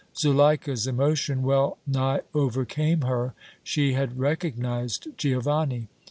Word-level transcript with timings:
Zuleika's 0.17 0.87
emotion 0.87 1.43
well 1.43 1.77
nigh 1.85 2.21
overcame 2.33 3.01
her. 3.01 3.35
She 3.63 3.93
had 3.93 4.17
recognized 4.17 5.09
Giovanni. 5.15 5.89